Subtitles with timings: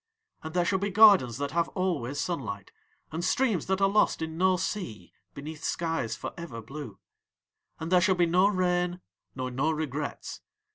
[0.41, 2.71] And there shall be gardens that have always sunlight,
[3.11, 6.97] and streams that are lost in no sea beneath skies for ever blue.
[7.79, 9.01] And there shall be no rain
[9.35, 10.41] nor no regrets.